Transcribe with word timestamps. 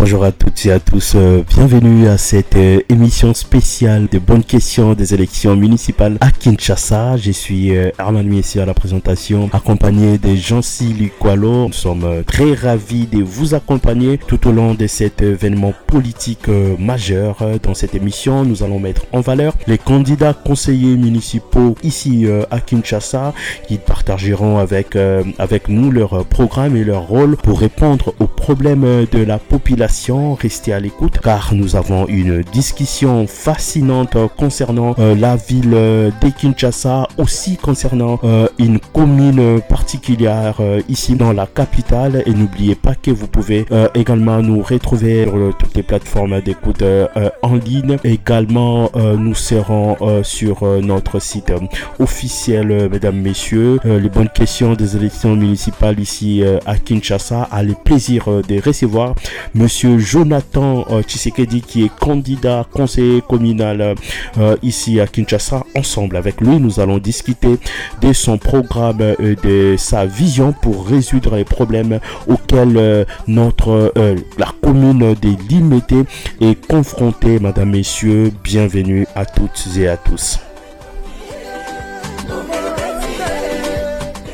Bonjour 0.00 0.24
à 0.24 0.32
toutes 0.62 0.72
à 0.72 0.80
tous, 0.80 1.12
euh, 1.14 1.42
bienvenue 1.48 2.08
à 2.08 2.18
cette 2.18 2.56
euh, 2.56 2.80
émission 2.88 3.32
spéciale 3.34 4.08
de 4.10 4.18
bonnes 4.18 4.44
questions 4.44 4.94
des 4.94 5.14
élections 5.14 5.56
municipales 5.56 6.18
à 6.20 6.30
Kinshasa. 6.30 7.16
Je 7.16 7.30
suis 7.30 7.74
euh, 7.74 7.90
Armand 7.98 8.24
Miessi 8.24 8.60
à 8.60 8.66
la 8.66 8.74
présentation, 8.74 9.48
accompagné 9.52 10.18
de 10.18 10.34
Jean-Cy 10.34 10.92
Lukwalo. 10.92 11.68
Nous 11.68 11.72
sommes 11.72 12.24
très 12.26 12.52
ravis 12.52 13.06
de 13.06 13.22
vous 13.22 13.54
accompagner 13.54 14.18
tout 14.18 14.48
au 14.48 14.52
long 14.52 14.74
de 14.74 14.86
cet 14.86 15.22
événement 15.22 15.72
politique 15.86 16.48
majeur. 16.78 17.38
Dans 17.62 17.74
cette 17.74 17.94
émission, 17.94 18.44
nous 18.44 18.62
allons 18.62 18.80
mettre 18.80 19.06
en 19.12 19.20
valeur 19.20 19.54
les 19.66 19.78
candidats 19.78 20.34
conseillers 20.34 20.96
municipaux 20.96 21.76
ici 21.82 22.26
à 22.50 22.60
Kinshasa 22.60 23.32
qui 23.66 23.78
partageront 23.78 24.58
avec, 24.58 24.96
avec 25.38 25.68
nous 25.68 25.90
leur 25.90 26.24
programme 26.26 26.76
et 26.76 26.84
leur 26.84 27.06
rôle 27.06 27.36
pour 27.36 27.60
répondre 27.60 28.14
aux 28.18 28.26
problèmes 28.26 29.06
de 29.10 29.22
la 29.22 29.38
population. 29.38 30.36
À 30.50 30.80
l'écoute 30.80 31.20
car 31.22 31.54
nous 31.54 31.76
avons 31.76 32.08
une 32.08 32.42
discussion 32.42 33.28
fascinante 33.28 34.16
concernant 34.36 34.96
euh, 34.98 35.14
la 35.14 35.36
ville 35.36 35.70
euh, 35.74 36.10
de 36.20 36.28
Kinshasa, 36.28 37.06
aussi 37.18 37.56
concernant 37.56 38.18
euh, 38.24 38.48
une 38.58 38.80
commune 38.80 39.60
particulière 39.68 40.60
ici 40.88 41.14
dans 41.14 41.32
la 41.32 41.46
capitale. 41.46 42.24
Et 42.26 42.32
n'oubliez 42.32 42.74
pas 42.74 42.96
que 42.96 43.12
vous 43.12 43.28
pouvez 43.28 43.64
également 43.94 44.42
nous 44.42 44.60
retrouver 44.60 45.24
sur 45.24 45.56
toutes 45.56 45.76
les 45.76 45.84
plateformes 45.84 46.40
d'écoute 46.40 46.82
en 47.42 47.54
ligne. 47.54 47.96
Également, 48.02 48.90
nous 48.96 49.34
serons 49.34 49.96
sur 50.24 50.64
notre 50.82 51.20
site 51.20 51.52
officiel, 51.98 52.88
mesdames, 52.90 53.20
messieurs. 53.20 53.78
Les 53.84 54.08
bonnes 54.08 54.28
questions 54.28 54.74
des 54.74 54.96
élections 54.96 55.36
municipales 55.36 56.00
ici 56.00 56.42
à 56.66 56.76
Kinshasa 56.76 57.48
a 57.50 57.62
le 57.62 57.74
plaisir 57.74 58.24
de 58.26 58.60
recevoir 58.60 59.14
Monsieur 59.54 59.98
Jonathan 59.98 60.39
euh, 60.56 61.02
Tshisekedi 61.02 61.62
qui 61.62 61.84
est 61.84 61.98
candidat 61.98 62.66
conseiller 62.72 63.22
communal 63.22 63.80
euh, 63.80 63.94
euh, 64.38 64.56
ici 64.62 65.00
à 65.00 65.06
Kinshasa. 65.06 65.64
Ensemble 65.76 66.16
avec 66.16 66.40
lui, 66.40 66.58
nous 66.58 66.80
allons 66.80 66.98
discuter 66.98 67.58
de 68.00 68.12
son 68.12 68.38
programme 68.38 69.14
et 69.18 69.36
de 69.36 69.76
sa 69.78 70.06
vision 70.06 70.52
pour 70.52 70.86
résoudre 70.86 71.36
les 71.36 71.44
problèmes 71.44 72.00
auxquels 72.26 73.06
notre 73.26 73.92
la 74.38 74.48
commune 74.62 75.14
des 75.14 75.36
Limété 75.48 76.02
est 76.40 76.66
confrontée. 76.66 77.38
Madame, 77.38 77.70
Messieurs, 77.70 78.32
bienvenue 78.42 79.06
à 79.14 79.24
toutes 79.24 79.68
et 79.76 79.88
à 79.88 79.96
tous. 79.96 80.38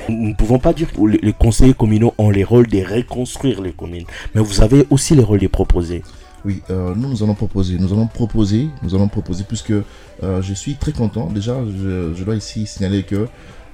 Nous 0.09 0.29
ne 0.29 0.35
pouvons 0.35 0.59
pas 0.59 0.73
dire 0.73 0.93
que 0.93 1.01
les 1.01 1.33
conseillers 1.33 1.75
communaux 1.75 2.15
ont 2.19 2.31
les 2.31 2.45
rôles 2.45 2.67
de 2.69 2.79
reconstruire 2.79 3.61
les 3.61 3.73
communes, 3.73 4.05
mais 4.35 4.41
vous 4.41 4.61
avez 4.61 4.87
aussi 4.91 5.15
les 5.17 5.23
rôles 5.23 5.41
de 5.41 5.49
proposer. 5.49 6.03
Oui, 6.45 6.63
euh, 6.71 6.95
nous, 6.95 7.09
nous 7.09 7.23
allons 7.25 7.35
proposer. 7.35 7.77
Nous 7.79 7.93
allons 7.93 8.07
proposer, 8.07 8.69
nous 8.83 8.95
allons 8.95 9.09
proposer, 9.09 9.43
puisque 9.43 9.73
euh, 9.73 10.43
je 10.43 10.55
suis 10.55 10.75
très 10.77 10.93
content. 10.93 11.27
Déjà, 11.29 11.57
je, 11.83 12.15
je 12.15 12.23
dois 12.25 12.37
ici 12.37 12.67
signaler 12.67 13.03
que 13.03 13.27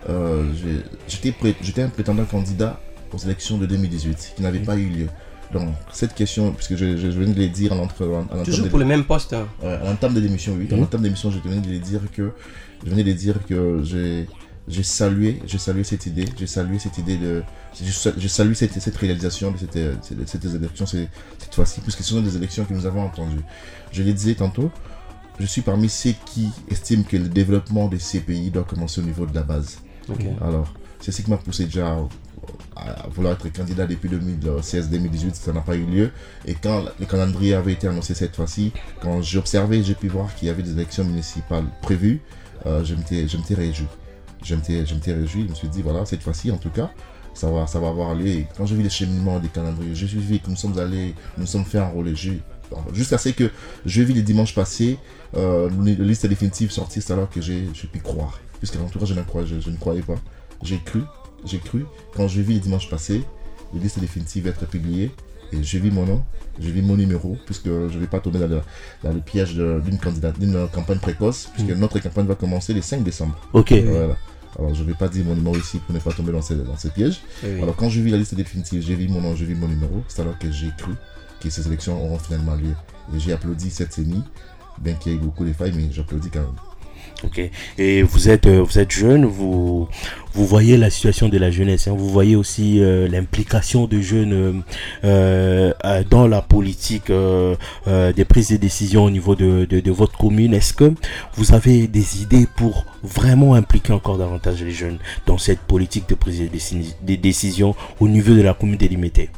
euh, 0.09 0.45
j'étais 1.07 1.83
un 1.83 1.89
prétendant 1.89 2.25
candidat 2.25 2.81
aux 3.13 3.19
élections 3.19 3.59
de 3.59 3.67
2018, 3.67 4.33
qui 4.37 4.43
n'avait 4.43 4.61
pas 4.61 4.77
eu 4.77 4.87
lieu. 4.89 5.07
Donc, 5.53 5.69
cette 5.93 6.15
question, 6.15 6.53
puisque 6.53 6.77
je, 6.77 6.97
je, 6.97 7.11
je 7.11 7.19
venais 7.19 7.35
de 7.35 7.41
le 7.41 7.49
dire 7.49 7.73
à 7.73 7.75
à 7.75 7.79
l'entame 7.79 8.43
Toujours 8.43 8.65
de- 8.65 8.71
pour 8.71 8.79
le 8.79 8.87
même 8.87 9.05
poste. 9.05 9.35
hein. 9.35 9.47
À 9.63 9.85
l'entame 9.85 10.15
de 10.15 10.21
l'émission, 10.21 10.55
oui. 10.59 10.67
À 10.71 10.75
Mhm. 10.75 10.81
l'entame 10.81 11.01
de 11.03 11.07
l'émission, 11.07 11.31
je 11.31 11.39
venais 11.47 11.61
de 11.61 11.69
les 11.69 11.79
dire 11.79 12.01
que 12.17 12.31
je 12.87 12.91
venais 12.91 13.05
de 13.05 13.13
dire 13.13 13.35
que 13.47 13.81
j'ai 13.85 14.27
j'ai 14.69 14.83
salué, 14.83 15.43
j'ai 15.47 15.59
salué 15.59 15.83
cette 15.85 16.07
idée, 16.07 16.25
j'ai 16.39 16.47
salué 16.47 16.79
cette 16.79 16.97
idée 16.99 17.17
de, 17.17 17.43
j'ai 17.75 17.91
sa- 17.91 18.13
j'ai 18.17 18.29
salué 18.29 18.55
cette, 18.55 18.81
cette 18.81 18.97
réalisation 18.97 19.51
de 19.51 19.59
cette, 19.59 19.77
de 19.77 20.25
cette, 20.27 20.45
élection 20.45 20.87
cette, 20.87 21.09
cette 21.39 21.55
fois-ci, 21.55 21.81
puisque 21.81 21.99
ce 22.03 22.11
sont 22.15 22.21
des 22.21 22.37
élections 22.37 22.65
que 22.65 22.73
nous 22.73 22.87
avons 22.87 23.03
entendues. 23.03 23.43
Je 23.91 24.03
le 24.03 24.13
disais 24.13 24.35
tantôt, 24.35 24.71
je 25.41 25.47
suis 25.47 25.63
parmi 25.63 25.89
ceux 25.89 26.15
qui 26.27 26.49
estiment 26.71 27.03
que 27.03 27.17
le 27.17 27.29
développement 27.29 27.89
de 27.89 27.97
ces 27.99 28.21
pays 28.21 28.51
doit 28.51 28.65
commencer 28.65 29.01
au 29.01 29.05
niveau 29.05 29.27
de 29.27 29.35
la 29.35 29.43
base. 29.43 29.79
Alors, 30.41 30.73
c'est 31.01 31.11
ce 31.13 31.23
qui 31.23 31.31
m'a 31.31 31.39
poussé 31.39 31.65
déjà 31.65 31.97
à, 32.77 33.09
vouloir 33.09 33.35
être 33.35 33.53
candidat 33.53 33.87
depuis 33.87 34.09
2016-2018, 34.09 35.35
ça 35.35 35.53
n'a 35.53 35.61
pas 35.61 35.75
eu 35.77 35.85
lieu. 35.85 36.11
Et 36.47 36.55
quand 36.55 36.85
le 36.99 37.07
calendrier 37.07 37.55
avait 37.55 37.73
été 37.73 37.89
annoncé 37.89 38.15
cette 38.15 38.37
fois-ci, 38.37 38.73
quand 39.01 39.23
j'ai 39.23 39.39
observé, 39.39 39.83
j'ai 39.83 39.95
pu 39.95 40.09
voir 40.09 40.35
qu'il 40.35 40.49
y 40.49 40.51
avait 40.51 40.63
des 40.63 40.73
élections 40.73 41.05
municipales 41.05 41.65
prévues, 41.81 42.21
euh, 42.67 42.85
je 42.85 42.95
m'étais 42.95 43.55
réjoui. 43.55 43.87
Je 44.45 44.55
m'étais 44.55 44.85
je 44.87 44.95
réjoui, 45.13 45.45
je 45.45 45.51
me 45.51 45.55
suis 45.55 45.69
dit, 45.69 45.83
voilà, 45.83 46.05
cette 46.05 46.23
fois-ci, 46.23 46.51
en 46.51 46.57
tout 46.59 46.71
cas, 46.71 46.91
ça 47.35 47.51
va, 47.51 47.63
avoir 47.89 48.15
lieu. 48.15 48.45
Quand 48.57 48.67
j'ai 48.67 48.75
vu 48.75 48.83
les 48.83 48.91
cheminements 48.91 49.39
des 49.39 49.49
calendriers, 49.49 49.95
j'ai 49.95 50.07
vu 50.07 50.39
que 50.39 50.51
nous 50.51 50.57
sommes 50.57 50.79
allés, 50.79 51.15
nous 51.39 51.47
sommes 51.47 51.65
fait 51.65 51.81
enrôler. 51.81 52.15
J'ai- 52.15 52.41
Jusqu'à 52.95 53.19
ce 53.19 53.29
que 53.31 53.51
j'ai 53.85 54.03
vu 54.05 54.15
les 54.15 54.23
dimanches 54.23 54.55
passés, 54.55 54.97
euh, 55.37 55.69
la 55.85 56.05
liste 56.05 56.27
définitive 56.27 56.71
sortir, 56.71 57.03
c'est 57.03 57.13
alors 57.13 57.29
que 57.29 57.41
j'ai 57.43 57.67
pu 57.93 57.99
croire. 58.01 58.41
Puisqu'en 58.59 58.87
tout 58.89 58.99
cas, 58.99 59.05
je 59.05 59.13
ne, 59.15 59.21
je, 59.45 59.61
je 59.61 59.71
croyais 59.77 60.01
pas. 60.03 60.15
J'ai 60.63 60.79
cru, 60.79 61.03
j'ai 61.45 61.59
cru. 61.59 61.85
Quand 62.17 62.29
j'ai 62.29 62.41
vu 62.43 62.55
les 62.55 62.61
dimanches 62.61 62.89
passés, 62.89 63.23
la 63.75 63.81
liste 63.81 63.99
définitive 63.99 64.47
être 64.47 64.67
publiée, 64.67 65.11
et 65.53 65.63
j'ai 65.63 65.79
vu 65.79 65.91
mon 65.91 66.07
nom, 66.07 66.23
j'ai 66.59 66.71
vu 66.71 66.83
mon 66.83 66.97
numéro, 66.97 67.37
puisque 67.47 67.67
je 67.67 67.95
ne 67.95 67.99
vais 67.99 68.07
pas 68.07 68.21
tomber 68.21 68.39
dans 68.39 68.49
le, 68.49 68.61
dans 69.03 69.13
le 69.13 69.21
piège 69.21 69.55
d'une 69.55 69.99
candidate, 69.99 70.39
d'une 70.39 70.67
campagne 70.69 70.99
précoce, 70.99 71.49
puisque 71.53 71.71
notre 71.77 71.99
campagne 71.99 72.27
va 72.27 72.35
commencer 72.35 72.73
le 72.75 72.83
5 72.83 73.03
décembre. 73.03 73.39
Ok. 73.53 73.73
Voilà. 73.73 74.17
Alors, 74.59 74.75
je 74.75 74.83
ne 74.83 74.89
vais 74.89 74.95
pas 74.95 75.09
dire 75.09 75.25
mon 75.25 75.35
numéro 75.35 75.57
ici 75.57 75.79
pour 75.79 75.95
ne 75.95 76.01
pas 76.01 76.13
tomber 76.13 76.33
dans 76.33 76.43
ce, 76.43 76.55
dans. 76.55 76.75
Oui, 76.75 76.93
oui. 77.43 77.63
Alors, 77.63 77.75
quand 77.75 77.89
j'ai 77.89 78.03
vu 78.03 78.11
la 78.11 78.19
liste 78.19 78.35
définitive, 78.35 78.83
j'ai 78.83 78.95
vu 78.95 79.09
mon 79.09 79.21
nom, 79.21 79.35
j'ai 79.35 79.47
vu 79.47 79.55
mon 79.55 79.69
numéro, 79.69 80.03
c'est 80.09 80.21
alors 80.21 80.39
que 80.39 80.51
j'ai 80.51 80.71
cru 80.77 80.93
que 81.41 81.49
ces 81.49 81.67
élections 81.67 82.03
auront 82.05 82.19
finalement 82.19 82.55
lieu. 82.55 82.75
Et 83.15 83.19
j'ai 83.19 83.33
applaudi 83.33 83.71
cette 83.71 83.95
CENI, 83.95 84.23
bien 84.79 84.95
qu'il 84.95 85.13
y 85.13 85.15
ait 85.15 85.19
beaucoup 85.19 85.45
de 85.45 85.53
failles, 85.53 85.73
mais 85.75 85.89
j'applaudis 85.91 86.31
quand 86.31 86.41
même. 86.41 86.72
Ok? 87.25 87.41
Et 87.79 88.03
vous 88.03 88.29
êtes, 88.29 88.47
euh, 88.47 88.63
vous 88.63 88.79
êtes 88.79 88.91
jeune, 88.91 89.25
vous, 89.25 89.89
vous 90.35 90.47
voyez 90.47 90.77
la 90.77 90.91
situation 90.91 91.29
de 91.29 91.39
la 91.39 91.51
jeunesse. 91.51 91.87
hein. 91.87 91.95
Vous 91.97 92.09
voyez 92.09 92.35
aussi 92.37 92.81
euh, 92.81 93.07
l'implication 93.09 93.87
des 93.87 94.03
jeunes 94.03 94.33
euh, 94.33 94.53
euh, 95.05 95.73
euh, 95.85 96.03
dans 96.09 96.27
la 96.27 96.43
politique 96.43 97.11
euh, 97.11 97.55
des 97.87 98.25
prises 98.25 98.49
de 98.51 98.57
décision 98.57 99.05
au 99.05 99.11
niveau 99.11 99.35
de, 99.37 99.67
de, 99.69 99.81
de 99.81 99.91
votre 99.91 100.17
commune. 100.19 100.55
Est-ce 100.55 100.73
que 100.75 100.93
vous 101.37 101.55
avez 101.55 101.87
des 101.87 102.23
idées 102.23 102.47
pour 102.57 102.87
vraiment 103.03 103.55
impliquer 103.55 103.93
encore 103.93 104.19
davantage 104.19 104.63
les 104.63 104.71
jeunes 104.73 104.99
dans 105.27 105.39
cette 105.39 105.61
politique 105.61 106.09
de 106.09 106.15
prise 106.15 106.41
de 106.41 106.49
de 107.07 107.15
décision 107.17 107.75
au 108.01 108.09
niveau 108.09 108.35
de 108.35 108.43
la 108.43 108.55
commune 108.55 108.77
délimitée 108.79 109.29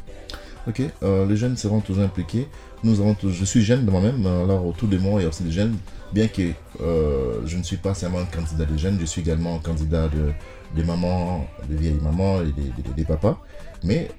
Ok, 0.67 0.81
euh, 1.03 1.27
les 1.27 1.37
jeunes 1.37 1.57
seront 1.57 1.79
toujours 1.79 2.03
impliqués. 2.03 2.47
Nous 2.83 2.99
avons 2.99 3.13
tous- 3.13 3.31
je 3.31 3.45
suis 3.45 3.63
jeune 3.63 3.85
de 3.85 3.91
moi-même, 3.91 4.25
euh, 4.25 4.43
alors 4.45 4.65
autour 4.65 4.87
de 4.87 4.97
moi 4.97 5.19
il 5.19 5.23
y 5.23 5.25
a 5.25 5.29
aussi 5.29 5.43
des 5.43 5.51
jeunes, 5.51 5.75
bien 6.11 6.27
que 6.27 6.51
euh, 6.81 7.41
je 7.45 7.57
ne 7.57 7.63
suis 7.63 7.77
pas 7.77 7.93
seulement 7.93 8.19
un 8.19 8.25
candidat 8.25 8.65
de 8.65 8.77
jeunes, 8.77 8.97
je 8.99 9.05
suis 9.05 9.21
également 9.21 9.55
un 9.55 9.59
candidat 9.59 10.07
de, 10.07 10.31
des 10.75 10.83
mamans, 10.83 11.45
des 11.69 11.75
vieilles 11.75 11.99
mamans 12.01 12.41
et 12.41 12.51
des, 12.95 13.03
papas. 13.05 13.39
Mais 13.83 14.09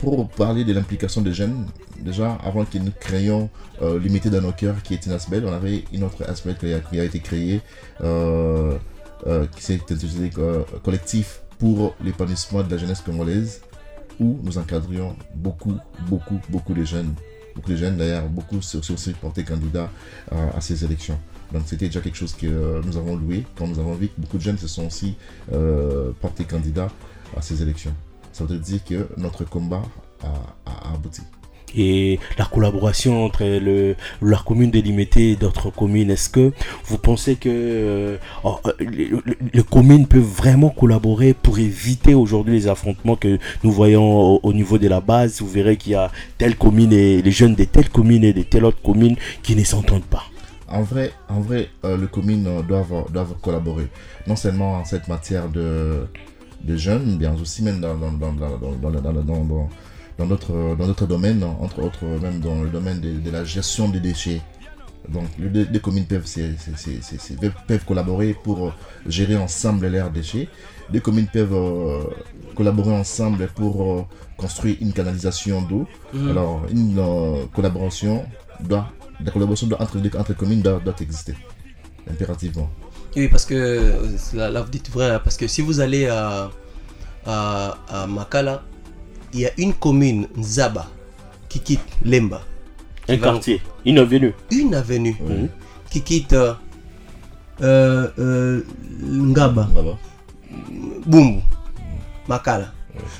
pour 0.00 0.28
parler 0.28 0.64
de 0.64 0.72
l'implication 0.72 1.20
des 1.22 1.32
jeunes, 1.32 1.66
déjà 2.00 2.38
avant 2.44 2.64
que 2.64 2.78
nous 2.78 2.92
créions 2.98 3.48
euh, 3.82 3.98
Limité 3.98 4.30
dans 4.30 4.40
nos 4.40 4.52
cœurs, 4.52 4.82
qui 4.82 4.94
est 4.94 5.06
une 5.06 5.12
aspect, 5.12 5.40
on 5.44 5.52
avait 5.52 5.84
une 5.92 6.04
autre 6.04 6.24
aspect 6.28 6.54
qui 6.58 6.98
a, 7.00 7.04
été 7.04 7.20
créé, 7.20 7.60
euh, 8.02 8.76
euh, 9.26 9.46
qui 9.54 9.62
s'est 9.62 9.80
intitulé 9.90 10.30
Collectif 10.82 11.40
pour 11.58 11.94
l'épanouissement 12.04 12.62
de 12.62 12.70
la 12.70 12.78
jeunesse 12.78 13.00
congolaise 13.00 13.60
où 14.20 14.38
nous 14.42 14.58
encadrions 14.58 15.16
beaucoup, 15.34 15.76
beaucoup, 16.08 16.40
beaucoup 16.48 16.74
de 16.74 16.84
jeunes. 16.84 17.14
Beaucoup 17.54 17.70
de 17.70 17.76
jeunes, 17.76 17.96
d'ailleurs, 17.96 18.28
beaucoup 18.28 18.62
se 18.62 18.80
sont 18.80 18.94
aussi 18.94 19.12
portés 19.12 19.44
candidats 19.44 19.90
à, 20.30 20.56
à 20.56 20.60
ces 20.60 20.84
élections. 20.84 21.18
Donc 21.52 21.62
c'était 21.66 21.86
déjà 21.86 22.00
quelque 22.00 22.16
chose 22.16 22.34
que 22.34 22.46
euh, 22.46 22.82
nous 22.84 22.96
avons 22.96 23.16
loué 23.16 23.44
quand 23.56 23.66
nous 23.66 23.78
avons 23.78 23.94
vu 23.94 24.08
que 24.08 24.20
beaucoup 24.20 24.36
de 24.36 24.42
jeunes 24.42 24.58
se 24.58 24.68
sont 24.68 24.86
aussi 24.86 25.16
euh, 25.52 26.12
portés 26.20 26.44
candidats 26.44 26.90
à 27.36 27.42
ces 27.42 27.62
élections. 27.62 27.94
Ça 28.32 28.44
veut 28.44 28.58
dire 28.58 28.84
que 28.84 29.08
notre 29.16 29.44
combat 29.44 29.82
a 30.22 30.92
abouti. 30.94 31.22
Et 31.76 32.18
la 32.38 32.44
collaboration 32.44 33.24
entre 33.24 33.44
le, 33.44 33.96
la 34.22 34.38
commune 34.38 34.70
délimitée 34.70 35.32
et 35.32 35.36
d'autres 35.36 35.70
communes, 35.70 36.10
est-ce 36.10 36.28
que 36.28 36.52
vous 36.84 36.98
pensez 36.98 37.36
que 37.36 37.48
euh, 37.48 38.16
oh, 38.44 38.58
euh, 38.66 38.72
les, 38.80 39.62
communes 39.62 40.06
peuvent 40.06 40.22
vraiment 40.22 40.70
collaborer 40.70 41.34
pour 41.34 41.58
éviter 41.58 42.14
aujourd'hui 42.14 42.54
les 42.54 42.68
affrontements 42.68 43.16
que 43.16 43.38
nous 43.62 43.70
voyons 43.70 44.34
au, 44.34 44.40
au 44.42 44.52
niveau 44.52 44.78
de 44.78 44.88
la 44.88 45.00
base? 45.00 45.40
Vous 45.40 45.48
verrez 45.48 45.76
qu'il 45.76 45.92
y 45.92 45.94
a 45.94 46.10
telle 46.38 46.56
commune 46.56 46.92
et 46.92 47.22
les 47.22 47.32
jeunes 47.32 47.54
de 47.54 47.64
telle 47.64 47.88
commune 47.88 48.24
et 48.24 48.32
de 48.32 48.42
telle 48.42 48.64
autre 48.64 48.82
commune 48.82 49.16
qui 49.42 49.56
ne 49.56 49.64
s'entendent 49.64 50.04
pas. 50.04 50.24
En 50.70 50.82
vrai, 50.82 51.12
en 51.28 51.40
vrai 51.40 51.70
euh, 51.84 51.96
les 51.96 52.08
communes 52.08 52.46
euh, 52.46 52.62
doivent, 52.62 53.10
doivent 53.10 53.34
collaborer. 53.40 53.88
Non 54.26 54.36
seulement 54.36 54.74
en 54.74 54.84
cette 54.84 55.08
matière 55.08 55.48
de, 55.48 56.06
de 56.62 56.76
jeunes, 56.76 57.16
bien 57.16 57.34
aussi 57.40 57.62
même 57.62 57.80
dans, 57.80 57.94
dans, 57.94 58.12
dans, 58.12 58.32
dans, 58.32 59.68
dans, 60.18 60.26
dans, 60.26 60.36
dans, 60.36 60.48
dans, 60.48 60.66
dans- 60.66 60.74
dans 60.74 60.74
notre, 60.74 60.76
dans 60.76 60.86
notre 60.86 61.06
domaine, 61.06 61.44
entre 61.44 61.82
autres 61.82 62.04
même 62.04 62.40
dans 62.40 62.62
le 62.62 62.68
domaine 62.70 63.00
de, 63.00 63.12
de 63.20 63.30
la 63.30 63.44
gestion 63.44 63.88
des 63.88 64.00
déchets. 64.00 64.40
Donc 65.08 65.24
les 65.38 65.80
communes 65.80 66.04
peuvent, 66.06 66.26
peuvent 67.66 67.84
collaborer 67.86 68.34
pour 68.44 68.74
gérer 69.06 69.36
ensemble 69.36 69.86
leurs 69.86 70.10
déchets. 70.10 70.48
Les 70.92 71.00
communes 71.00 71.28
peuvent 71.32 71.54
collaborer 72.54 72.92
ensemble 72.92 73.46
pour 73.54 74.06
construire 74.36 74.76
une 74.80 74.92
canalisation 74.92 75.62
d'eau. 75.62 75.86
Mhm. 76.12 76.30
Alors 76.30 76.62
une 76.70 77.00
collaboration 77.54 78.26
doit, 78.60 78.90
la 79.24 79.30
collaboration 79.30 79.68
entre, 79.78 79.98
entre 80.18 80.34
communes 80.34 80.60
doit, 80.62 80.80
doit 80.84 80.94
exister 81.00 81.34
impérativement. 82.10 82.68
Oui, 83.16 83.28
parce 83.28 83.46
que 83.46 83.92
là, 84.34 84.60
vous 84.60 84.70
dites 84.70 84.90
vrai, 84.90 85.18
parce 85.24 85.36
que 85.36 85.46
si 85.46 85.62
vous 85.62 85.80
allez 85.80 86.06
à, 86.08 86.50
à, 87.26 88.06
Makala, 88.06 88.62
il 89.32 89.40
y 89.40 89.46
a 89.46 89.50
une 89.58 89.74
commune, 89.74 90.28
Nzaba, 90.36 90.86
qui 91.48 91.60
quitte 91.60 91.80
Lemba. 92.04 92.42
Un 93.08 93.16
quartier, 93.16 93.60
une 93.84 93.98
avenue. 93.98 94.34
Une 94.50 94.74
avenue 94.74 95.16
qui 95.90 96.02
quitte 96.02 96.34
euh, 96.34 96.54
euh, 98.18 98.62
Ngaba, 99.02 99.68
Bumbu, 101.06 101.40
Makala. 102.28 102.72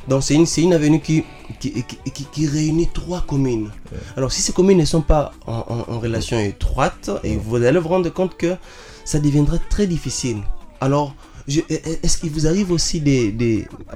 Donc 0.09 0.25
c'est 0.25 0.35
une, 0.35 0.47
une 0.59 0.73
avenue 0.73 1.01
qui 1.01 1.25
qui, 1.61 1.85
qui, 2.33 2.47
réunit 2.47 2.89
trois 2.93 3.21
communes. 3.23 3.71
Alors 4.17 4.33
si 4.33 4.43
ces 4.43 4.53
communes 4.53 4.79
ne 4.79 4.85
sont 4.85 5.01
pas 5.03 5.33
en, 5.47 5.85
en 5.89 5.99
relation 5.99 6.39
étroite, 6.39 7.11
et 7.25 7.37
vous 7.37 7.57
allez 7.57 7.79
vous 7.79 7.89
rendre 7.89 8.11
compte 8.11 8.37
que 8.37 8.57
ça 9.05 9.19
deviendra 9.19 9.57
très 9.71 9.87
difficile. 9.87 10.43
Alors, 10.81 11.15
est-ce 11.49 12.19
qu'il 12.19 12.31
vous 12.31 12.47
arrive 12.47 12.71
aussi 12.73 13.03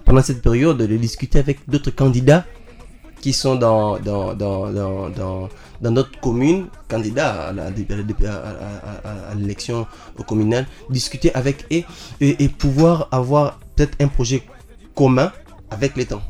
pendant 0.04 0.22
cette 0.22 0.40
période 0.42 0.78
de 0.78 0.96
discuter 0.96 1.38
avec 1.38 1.58
d'autres 1.68 1.90
candidats 1.90 2.44
qui 3.20 3.32
sont 3.32 3.54
dans, 3.54 3.98
notre 5.80 6.20
commune, 6.20 6.66
candidats 6.88 7.52
à 7.52 9.34
l'élection 9.34 9.86
communale, 10.26 10.66
discuter 10.90 11.34
avec 11.34 11.66
eux 11.72 11.84
et, 12.20 12.48
pouvoir 12.48 13.08
avoir 13.12 13.60
peut-être 13.76 13.96
un 14.00 14.08
projet 14.08 14.42
commun 14.94 15.30
avec 15.70 15.96
les 15.96 16.06
temps? 16.06 16.22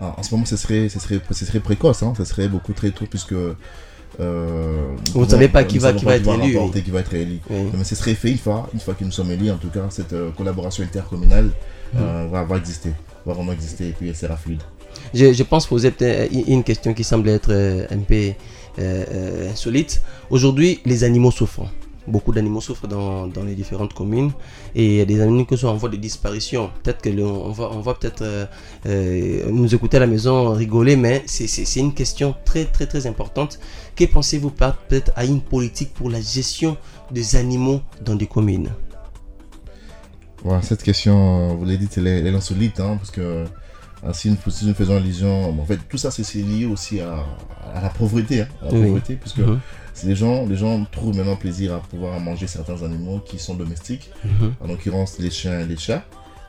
Ah, 0.00 0.14
En 0.18 0.22
ce 0.22 0.30
moment, 0.32 0.44
ce 0.44 0.56
serait, 0.56 0.88
serait 0.90 1.60
précoce, 1.60 2.02
hein, 2.02 2.12
ce 2.16 2.24
serait 2.24 2.48
beaucoup 2.48 2.74
très 2.74 2.90
tôt 2.90 3.06
puisque 3.08 3.34
euh, 4.20 4.94
vous 5.12 5.24
ne 5.24 5.28
savez 5.28 5.48
pas 5.48 5.64
qui 5.64 5.78
va, 5.78 5.92
qui 5.92 6.04
va, 6.04 6.16
être 6.16 6.28
élu, 6.28 6.56
qui 6.82 6.90
va 6.90 7.00
être 7.00 7.14
élu. 7.14 7.40
Mais 7.50 7.84
ce 7.84 7.94
serait 7.94 8.14
fait 8.14 8.30
une 8.30 8.38
fois, 8.38 8.68
une 8.72 8.80
fois 8.80 8.94
que 8.94 9.04
nous 9.04 9.10
sommes 9.10 9.30
élus, 9.30 9.50
en 9.50 9.56
tout 9.56 9.68
cas, 9.68 9.86
cette 9.90 10.12
euh, 10.12 10.30
collaboration 10.36 10.84
intercommunale 10.84 11.50
euh, 11.96 12.26
va, 12.30 12.44
va, 12.44 12.56
exister, 12.56 12.92
va 13.24 13.34
vraiment 13.34 13.52
exister 13.52 13.88
et 13.88 13.92
puis 13.92 14.08
elle 14.08 14.16
sera 14.16 14.36
fluide. 14.36 14.62
Je, 15.12 15.32
je 15.32 15.42
pense 15.42 15.66
poser 15.66 15.90
peut-être 15.90 16.32
une 16.32 16.64
question 16.64 16.94
qui 16.94 17.04
semble 17.04 17.28
être 17.28 17.52
un 17.90 17.98
peu 17.98 18.32
insolite. 19.50 20.02
Aujourd'hui, 20.30 20.80
les 20.84 21.04
animaux 21.04 21.30
souffrent. 21.30 21.70
Beaucoup 22.08 22.32
d'animaux 22.32 22.60
souffrent 22.60 22.86
dans, 22.86 23.26
dans, 23.26 23.42
les 23.42 23.54
différentes 23.54 23.92
communes 23.92 24.32
et 24.74 24.86
il 24.86 24.94
y 24.94 25.00
a 25.00 25.04
des 25.04 25.20
animaux 25.20 25.44
qui 25.44 25.56
sont 25.58 25.68
en 25.68 25.76
voie 25.76 25.88
de 25.88 25.96
disparition. 25.96 26.70
Peut-être 26.82 27.02
que 27.02 27.10
on 27.20 27.50
va, 27.50 27.70
on 27.72 27.80
va 27.80 27.94
peut-être 27.94 28.22
euh, 28.22 28.46
euh, 28.86 29.50
nous 29.50 29.74
écouter 29.74 29.96
à 29.96 30.00
la 30.00 30.06
maison 30.06 30.52
rigoler, 30.52 30.96
mais 30.96 31.24
c'est 31.26 31.80
une 31.80 31.94
question 31.94 32.34
très 32.44 32.64
très 32.64 32.86
très 32.86 33.06
importante. 33.06 33.58
Que 33.96 34.04
pensez-vous 34.04 34.50
peut-être 34.50 35.12
à 35.16 35.24
une 35.24 35.40
politique 35.40 35.92
pour 35.94 36.10
la 36.10 36.20
gestion 36.20 36.76
des 37.10 37.36
animaux 37.36 37.80
dans 38.04 38.14
des 38.14 38.26
communes? 38.26 38.70
Cette 40.62 40.84
question, 40.84 41.56
vous 41.56 41.64
l'avez 41.64 41.78
dit, 41.78 41.88
elle 41.96 42.06
est, 42.06 42.28
insolite, 42.28 42.78
hein, 42.78 42.96
parce 42.98 43.10
que 43.10 43.44
ah, 44.06 44.12
si, 44.12 44.30
nous, 44.30 44.74
faisons 44.74 44.96
allusion, 44.96 45.50
en 45.60 45.64
fait, 45.64 45.80
tout 45.88 45.98
ça 45.98 46.12
c'est 46.12 46.38
lié 46.38 46.66
aussi 46.66 47.00
à, 47.00 47.24
la 47.82 47.88
pauvreté, 47.88 48.42
hein, 48.42 48.48
à 48.62 48.66
la 48.66 48.70
pauvreté, 48.70 49.16
puisque 49.16 49.38
mhm 49.38 49.58
les 50.04 50.14
gens, 50.14 50.46
les 50.46 50.56
gens 50.56 50.84
trouvent 50.90 51.16
maintenant 51.16 51.36
plaisir 51.36 51.74
à 51.74 51.80
pouvoir 51.80 52.18
manger 52.20 52.46
certains 52.46 52.82
animaux 52.82 53.20
qui 53.20 53.38
sont 53.38 53.54
domestiques, 53.54 54.10
mhm. 54.24 54.54
en 54.60 54.66
l'occurrence 54.66 55.18
les 55.18 55.30
chiens 55.30 55.60
et 55.60 55.66
les 55.66 55.76
chats. 55.76 56.04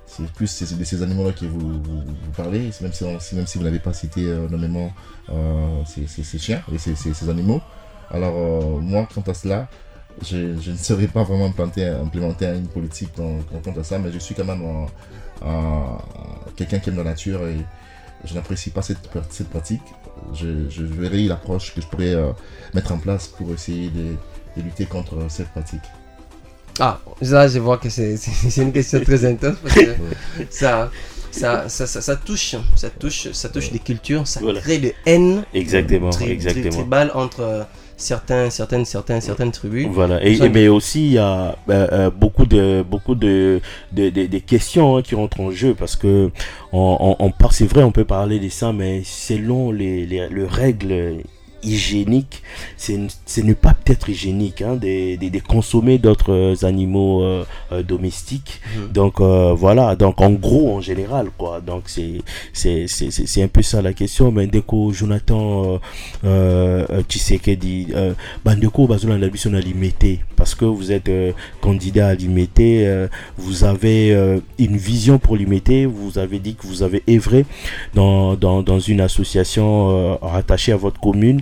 C'est 0.06 0.26
plus 0.32 0.64
de 0.64 0.84
ces 0.86 1.04
animaux-là 1.04 1.34
que 1.34 1.46
vous, 1.46 1.84
vous, 1.84 2.32
parlez, 2.36 2.72
même 2.82 2.94
si, 2.94 3.04
même 3.04 3.46
si 3.46 3.58
vous 3.58 3.64
n'avez 3.66 3.80
pas 3.80 3.92
cité 3.92 4.24
euh, 4.24 4.48
nommément 4.48 4.90
euh, 5.30 5.84
ces, 5.86 6.24
chiens 6.40 6.62
et 6.74 6.78
ces, 6.78 7.30
animaux. 7.30 7.62
Alors 8.10 8.34
euh, 8.38 8.80
moi, 8.80 9.06
quant 9.14 9.30
à 9.30 9.34
cela, 9.34 9.68
je, 10.26 10.38
ne 10.38 10.78
serais 10.78 11.08
pas 11.08 11.24
vraiment 11.24 11.48
implanté, 11.48 11.86
implémenter 11.86 12.46
une 12.46 12.68
politique 12.68 13.10
dans, 13.18 13.40
quant 13.62 13.78
à 13.78 13.84
ça, 13.84 14.00
mais 14.00 14.12
je 14.14 14.20
suis 14.20 14.34
quand 14.34 14.46
même 14.46 14.64
quelqu'un 16.56 16.80
qui 16.80 16.90
aime 16.90 16.98
la 16.98 17.04
nature 17.04 17.46
et 17.46 17.58
je 18.24 18.34
n'apprécie 18.34 18.70
pas 18.70 18.82
cette, 18.82 19.10
cette 19.30 19.50
pratique 19.50 19.84
je, 20.34 20.84
verrai 20.84 21.24
l'approche 21.24 21.74
que 21.74 21.82
je 21.82 21.88
pourrais 21.88 22.14
euh, 22.14 22.32
mettre 22.74 22.92
en 22.92 22.98
place 22.98 23.28
pour 23.28 23.52
essayer 23.54 23.90
de, 23.90 24.16
lutter 24.62 24.86
contre 24.86 25.16
cette 25.30 25.50
pratique. 25.50 25.84
Ah, 26.80 27.00
là 27.22 27.48
je 27.48 27.60
vois 27.60 27.78
que 27.78 27.90
c'est 27.90 28.18
une 28.58 28.72
question 28.72 29.00
très 29.02 29.24
intense 29.26 29.58
parce 29.62 29.76
que 29.76 29.96
ça, 30.50 30.90
ça, 31.32 31.70
ça, 31.70 31.86
ça, 31.88 32.16
touche, 32.16 32.56
ça 32.76 32.90
touche, 32.90 33.32
ça 33.34 33.50
touche 33.50 33.72
des 33.72 33.80
cultures, 33.80 34.28
ça 34.28 34.42
crée 34.56 34.80
de 34.80 34.94
haine. 35.06 35.44
Exactement, 35.54 36.12
exactement. 36.12 36.72
Tribal 36.72 37.12
entre 37.14 37.68
certains, 37.98 38.50
certaines, 38.50 38.86
certaines, 38.86 39.22
certaines 39.22 39.52
tribus. 39.52 39.88
Voilà. 39.92 40.24
Et, 40.24 40.38
mais 40.50 40.68
aussi 40.68 41.08
il 41.08 41.14
y 41.14 41.18
a 41.18 41.58
euh, 41.70 41.88
euh, 41.92 42.10
beaucoup 42.10 42.46
de 42.46 42.86
beaucoup 42.88 43.16
de, 43.16 43.60
de, 43.92 44.38
questions 44.38 44.98
hein, 44.98 45.02
qui 45.02 45.16
rentrent 45.16 45.42
en 45.42 45.52
jeu 45.52 45.76
parce 45.78 45.96
que 45.96 46.32
on, 46.72 47.16
on, 47.20 47.34
c'est 47.52 47.66
vrai, 47.66 47.84
on 47.84 47.92
peut 47.92 48.06
parler 48.06 48.40
de 48.40 48.50
ça, 48.50 48.72
mais 48.72 49.02
selon 49.04 49.72
les, 49.72 50.06
les, 50.06 50.30
les 50.30 50.46
règles 50.46 51.24
hygiénique, 51.68 52.42
c'est 52.78 52.98
ne 53.44 53.54
pas 53.54 53.74
peut-être 53.74 54.10
hygiénique 54.10 54.62
hein, 54.62 54.76
de, 54.76 55.40
consommer 55.40 55.98
d'autres 55.98 56.34
euh, 56.34 56.66
animaux 56.66 57.24
euh, 57.24 57.46
euh, 57.72 57.84
domestiques. 57.84 58.62
Mhm. 58.76 58.92
Donc 58.92 59.20
voilà, 59.20 59.96
donc 59.96 60.22
en 60.22 60.32
gros 60.32 60.76
en 60.76 60.82
général 60.82 61.30
quoi. 61.38 61.62
Donc 61.62 61.84
c'est 61.88 63.44
un 63.44 63.48
peu 63.48 63.62
ça 63.62 63.82
la 63.82 63.94
question. 63.94 64.32
Mais 64.32 64.48
que 64.48 64.92
Jonathan 64.92 65.80
tu 67.08 67.20
sais 67.20 67.38
que 67.38 67.52
dit 67.52 67.88
bandeko 68.44 68.88
limité 69.60 70.20
parce 70.36 70.56
que 70.56 70.66
vous 70.66 70.92
êtes 70.92 71.10
candidat 71.62 72.08
à 72.08 72.16
limiter, 72.16 73.08
vous 73.38 73.64
avez 73.64 74.12
une 74.60 74.78
vision 74.78 75.20
pour 75.20 75.36
limiter, 75.36 75.86
vous 75.86 76.18
avez 76.18 76.40
dit 76.40 76.56
que 76.56 76.66
vous 76.68 76.84
avez 76.84 77.04
œuvré 77.10 77.46
dans, 77.94 78.36
dans, 78.36 78.62
dans 78.62 78.80
une 78.80 79.02
association 79.02 80.18
rattachée 80.22 80.72
à 80.72 80.78
votre 80.78 81.00
commune 81.00 81.42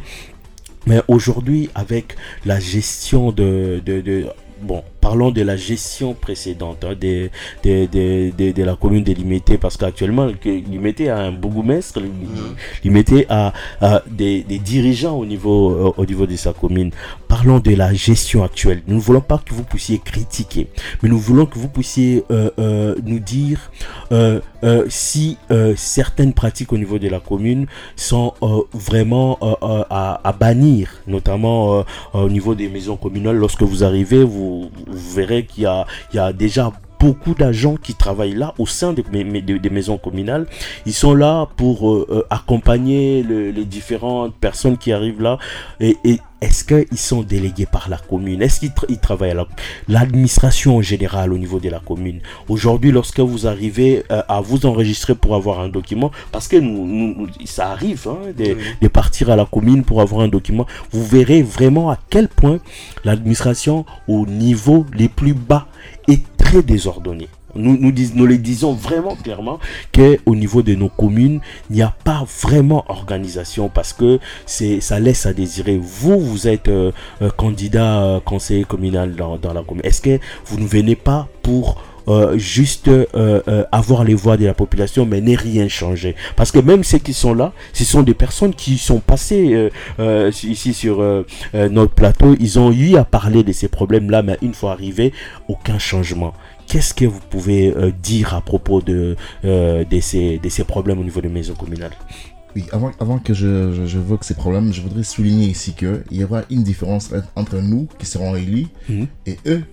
mais 0.87 1.01
aujourd'hui, 1.07 1.69
avec 1.75 2.15
la 2.45 2.59
gestion 2.59 3.31
de, 3.31 3.81
de, 3.85 4.25
bon, 4.61 4.83
parlons 5.05 5.29
de 5.29 5.43
la 5.43 5.55
gestion 5.55 6.15
précédente 6.15 6.83
hein, 6.83 6.95
de, 6.99 7.29
de, 7.63 7.85
de, 8.35 8.51
de, 8.51 8.63
la 8.63 8.75
commune 8.75 9.03
de 9.03 9.13
Limité, 9.13 9.59
parce 9.59 9.77
qu'actuellement, 9.77 10.27
Limité 10.43 11.11
a 11.11 11.19
un 11.19 11.31
bourgmestre, 11.31 11.99
Limité 12.83 13.27
a, 13.29 13.53
a 13.81 14.01
des, 14.09 14.41
des, 14.41 14.57
dirigeants 14.57 15.15
au 15.15 15.25
niveau, 15.27 15.69
euh, 15.69 15.93
au 15.97 16.05
niveau 16.07 16.25
de 16.25 16.35
sa 16.35 16.53
commune. 16.53 16.89
Parlons 17.27 17.59
de 17.59 17.75
la 17.75 17.93
gestion 17.93 18.43
actuelle. 18.43 18.81
Nous 18.87 18.95
ne 18.95 18.99
voulons 18.99 19.21
pas 19.21 19.37
que 19.37 19.53
vous 19.53 19.63
puissiez 19.63 19.99
critiquer, 19.99 20.67
mais 21.03 21.09
nous 21.09 21.19
voulons 21.19 21.45
que 21.45 21.59
vous 21.59 21.69
puissiez 21.69 22.23
euh, 22.31 22.49
euh, 22.57 22.95
nous 23.05 23.19
dire 23.19 23.69
si 24.89 25.37
certaines 25.75 26.33
pratiques 26.33 26.73
au 26.73 26.77
niveau 26.77 26.97
de 26.97 27.07
la 27.07 27.19
commune 27.19 27.67
sont 27.95 28.33
vraiment 28.73 29.37
à, 29.41 30.19
à, 30.23 30.33
bannir, 30.33 30.89
notamment 31.05 31.83
au 32.13 32.29
niveau 32.29 32.55
des 32.55 32.69
maisons 32.69 32.97
communales. 32.97 33.35
Lorsque 33.35 33.61
vous 33.61 33.83
arrivez, 33.83 34.23
vous 34.23 34.54
vous 34.87 35.13
verrez 35.15 35.45
qu'il 35.45 35.63
y 35.63 35.67
a, 35.67 35.85
il 36.13 36.19
y 36.19 36.33
déjà 36.33 36.71
beaucoup 36.99 37.33
d'agents 37.33 37.75
qui 37.75 37.93
travaillent 37.93 38.35
là 38.35 38.53
au 38.57 38.65
sein 38.65 38.93
des, 38.93 39.03
des, 39.03 39.69
maisons 39.69 39.97
communales. 39.97 40.47
Ils 40.85 40.93
sont 40.93 41.13
là 41.13 41.47
pour 41.55 41.91
euh, 41.91 42.07
euh, 42.09 42.23
accompagner 42.29 43.23
les 43.23 43.65
différentes 43.65 44.33
personnes 44.35 44.77
qui 44.77 44.91
arrivent 44.91 45.21
là. 45.21 45.37
Et, 45.79 45.97
est-ce 46.41 46.63
qu'ils 46.63 46.97
sont 46.97 47.23
délégués 47.23 47.65
par 47.65 47.89
la 47.89 47.97
commune? 47.97 48.41
Est-ce 48.41 48.59
qu'ils 48.59 48.99
travaillent 48.99 49.31
à 49.31 49.47
l'administration 49.87 50.77
en 50.77 50.81
général 50.81 51.33
au 51.33 51.37
niveau 51.37 51.59
de 51.59 51.69
la 51.69 51.79
commune? 51.79 52.19
Aujourd'hui, 52.49 52.91
lorsque 52.91 53.19
vous 53.19 53.47
arrivez 53.47 54.03
euh, 54.11 54.21
à 54.27 54.41
vous 54.41 54.65
enregistrer 54.65 55.15
pour 55.15 55.35
avoir 55.35 55.59
un 55.59 55.69
document, 55.69 56.11
parce 56.31 56.47
que 56.47 56.57
nous, 56.57 57.27
ça 57.45 57.69
arrive 57.71 58.07
hein, 58.07 58.31
de, 58.37 58.57
de, 58.81 58.87
partir 58.87 59.29
à 59.29 59.35
la 59.35 59.45
commune 59.45 59.83
pour 59.83 60.01
avoir 60.01 60.21
un 60.21 60.27
document, 60.27 60.65
vous 60.91 61.05
verrez 61.05 61.41
vraiment 61.41 61.89
à 61.89 61.97
quel 62.09 62.27
point 62.27 62.59
l'administration 63.03 63.85
au 64.07 64.25
niveau 64.25 64.85
les 64.93 65.09
plus 65.09 65.33
bas 65.33 65.67
est 66.07 66.23
très 66.37 66.61
désordonné. 66.61 67.27
Nous, 67.55 67.77
nous, 67.77 67.93
nous 68.15 68.25
le 68.25 68.37
disons 68.37 68.73
vraiment 68.73 69.15
clairement 69.15 69.59
qu'au 69.93 70.35
niveau 70.35 70.61
de 70.61 70.75
nos 70.75 70.89
communes, 70.89 71.39
il 71.69 71.77
n'y 71.77 71.81
a 71.81 71.95
pas 72.03 72.25
vraiment 72.41 72.83
organisation 72.89 73.69
parce 73.69 73.93
que 73.93 74.19
ça 74.45 74.99
laisse 74.99 75.25
à 75.25 75.33
désirer. 75.33 75.77
Vous, 75.81 76.19
vous 76.19 76.47
êtes 76.47 76.67
euh, 76.67 76.91
candidat 77.37 78.03
euh, 78.03 78.19
conseiller 78.19 78.65
communal 78.65 79.15
dans, 79.15 79.37
dans 79.37 79.53
la 79.53 79.61
commune. 79.61 79.85
Est-ce 79.85 80.01
que 80.01 80.19
vous 80.45 80.59
ne 80.59 80.67
venez 80.67 80.95
pas 80.95 81.27
pour 81.41 81.81
euh, 82.07 82.37
juste 82.37 82.89
avoir 83.71 84.03
les 84.03 84.13
voix 84.13 84.37
de 84.37 84.45
la 84.45 84.53
population, 84.53 85.05
mais 85.05 85.21
n'est 85.21 85.35
rien 85.35 85.67
changer? 85.67 86.15
Parce 86.35 86.51
que 86.51 86.59
même 86.59 86.83
ceux 86.83 86.99
qui 86.99 87.13
sont 87.13 87.33
là, 87.33 87.53
ce 87.73 87.83
sont 87.83 88.03
des 88.03 88.13
personnes 88.13 88.53
qui 88.53 88.77
sont 88.77 88.99
passées 88.99 89.71
ici 90.43 90.73
sur 90.73 91.03
notre 91.53 91.93
plateau, 91.93 92.35
ils 92.39 92.59
ont 92.59 92.71
eu 92.71 92.95
à 92.97 93.05
parler 93.05 93.43
de 93.43 93.51
ces 93.51 93.67
problèmes-là, 93.67 94.21
mais 94.21 94.37
une 94.41 94.53
fois 94.53 94.73
arrivés, 94.73 95.13
aucun 95.47 95.79
changement. 95.79 96.33
Qu'est-ce 96.67 96.93
que 96.93 97.05
vous 97.05 97.19
pouvez 97.29 97.73
dire 98.01 98.33
à 98.33 98.41
propos 98.41 98.81
de, 98.81 99.15
de, 99.43 99.99
ces, 100.01 100.39
de 100.39 100.49
ces 100.49 100.63
problèmes 100.63 100.99
au 100.99 101.03
niveau 101.03 101.21
des 101.21 101.29
maisons 101.29 101.53
communales? 101.53 101.93
Oui, 102.55 102.65
avant, 102.71 102.91
avant 102.99 103.19
que 103.19 103.33
je, 103.33 103.85
je, 103.85 103.99
ces 104.21 104.33
problèmes, 104.33 104.71
je 104.73 104.81
voudrais 104.81 105.03
souligner 105.03 105.47
ici 105.47 105.73
qu'il 105.73 106.03
y 106.11 106.23
aura 106.23 106.43
une 106.49 106.63
différence 106.63 107.11
entre 107.35 107.57
nous 107.57 107.87
qui 107.99 108.05
serons 108.05 108.35
élus 108.35 108.67
mhm. 108.87 109.07
et 109.25 109.37
eux 109.45 109.63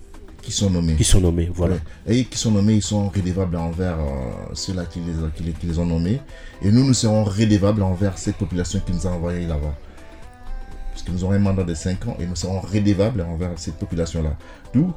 qui 0.43 0.51
sont 0.51 0.69
nommés. 0.69 0.97
Qui 0.97 1.05
sont 1.05 1.21
nommés, 1.21 1.49
voilà. 1.55 1.77
Et 2.09 2.25
qui 2.25 2.37
sont 2.37 2.51
nommés, 2.51 2.75
ils 2.75 2.83
sont 2.83 3.09
rédévables 3.09 3.55
envers 3.55 4.01
euh, 4.01 4.55
ceux-là 4.55 4.85
qui 4.87 4.99
les, 4.99 5.53
qui, 5.55 5.67
les, 5.67 5.79
ont 5.79 5.87
nommés. 5.87 6.21
Et 6.63 6.73
nous, 6.73 6.85
nous 6.85 6.95
serons 6.95 7.23
rédévables 7.23 7.85
envers 7.85 8.19
cette 8.19 8.37
population 8.37 8.81
qui 8.85 8.93
nous 8.93 9.07
a 9.07 9.11
envoyés 9.11 9.47
là-bas. 9.47 9.77
Parce 10.91 11.05
que 11.05 11.13
nous 11.13 11.23
aurons 11.23 11.35
un 11.35 11.39
mandat 11.39 11.63
de 11.63 11.75
5 11.75 12.09
ans 12.09 12.17
et 12.19 12.27
nous 12.27 12.35
serons 12.35 12.61
rédévables 12.61 13.21
envers 13.21 13.53
cette 13.57 13.77
population-là. 13.77 14.37
Nous, 14.75 14.93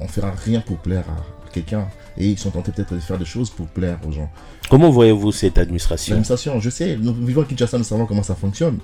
on 0.00 0.04
ne 0.04 0.08
fera 0.08 0.32
rien 0.32 0.60
pour 0.60 0.78
plaire 0.78 1.04
à 1.08 1.37
quelqu'un. 1.50 1.88
Et 2.16 2.26
ils 2.28 2.38
sont 2.38 2.50
tentés 2.50 2.72
peut-être 2.72 2.94
de 2.94 3.00
faire 3.00 3.18
des 3.18 3.24
choses 3.24 3.50
pour 3.50 3.66
plaire 3.66 3.98
aux 4.06 4.12
gens. 4.12 4.30
Comment 4.68 4.90
voyez-vous 4.90 5.32
cette 5.32 5.58
administration? 5.58 6.14
L'administration, 6.14 6.60
je 6.60 6.70
sais, 6.70 6.96
nous 6.96 7.12
vivons 7.14 7.42
à 7.42 7.44
Kinshasa, 7.44 7.78
nous 7.78 7.84
savons 7.84 8.06
comment 8.06 8.22
ça 8.22 8.34
fonctionne. 8.34 8.78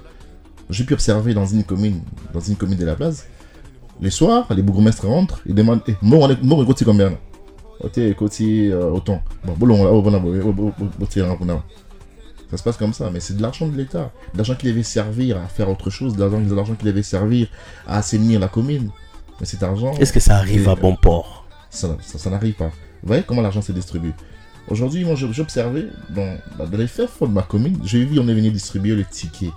J'ai 0.71 0.85
pu 0.85 0.95
observer 0.95 1.35
dans 1.35 1.47
une 1.47 1.65
commune, 1.65 2.01
dans 2.33 2.41
une 2.41 2.57
commune 2.57 2.79
de 2.79 2.87
la 2.87 2.95
place, 2.95 3.27
les 4.01 4.11
soirs, 4.11 4.47
les 4.55 4.63
bourgmestres 4.63 5.07
rentrent, 5.07 5.41
ils 5.47 5.55
demandent 5.55 5.83
eh, 5.87 5.95
Moi, 6.03 6.27
on 6.27 6.31
est 6.31 6.85
combien 6.85 7.17
autant. 8.93 9.23
Ça 12.51 12.57
se 12.57 12.63
passe 12.63 12.77
comme 12.77 12.93
ça, 12.93 13.11
mais 13.13 13.21
c'est 13.21 13.37
de 13.37 13.43
l'argent 13.43 13.67
de 13.67 13.77
l'État. 13.77 14.13
De 14.33 14.39
l'argent 14.39 14.55
qui 14.55 14.67
devait 14.67 14.83
servir 14.83 15.39
à 15.39 15.47
faire 15.47 15.69
autre 15.69 15.91
chose, 15.91 16.17
de 16.17 16.21
l'argent 16.55 16.75
qui 16.75 16.85
devait 16.85 17.03
servir 17.03 17.49
à 17.87 17.99
assainir 17.99 18.41
la 18.41 18.49
commune. 18.49 18.91
Mais 19.41 19.47
cet 19.47 19.63
argent. 19.63 19.93
Est-ce 19.95 20.13
que 20.13 20.21
ça 20.21 20.37
arrive 20.37 20.69
à 20.69 20.77
bon 20.77 20.97
port? 20.97 21.44
Ça, 21.75 21.97
ça 22.01 22.31
n'arrive 22.31 22.55
pas. 22.55 22.69
Vous 23.03 23.09
voyez 23.09 23.23
comment 23.27 23.43
l'argent 23.43 23.63
se 23.63 23.73
distribue 23.73 24.13
Aujourd'hui, 24.69 25.05
moi, 25.05 25.15
j'observais 25.15 25.87
dans, 26.09 26.39
dans 26.59 26.79
les 26.79 26.87
faits 26.87 27.11
de 27.21 27.27
ma 27.27 27.43
commune, 27.43 27.79
j'ai 27.85 28.05
vu, 28.05 28.19
on 28.19 28.27
est 28.29 28.35
venu 28.35 28.51
distribuer 28.51 28.97
les 28.97 29.05
tickets. 29.05 29.51